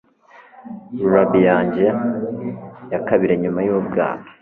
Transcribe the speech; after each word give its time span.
Lullaby 0.95 1.41
yanjye 1.49 1.85
ya 2.91 2.99
kabiri 3.07 3.33
nyuma 3.41 3.59
yubwana 3.67 4.25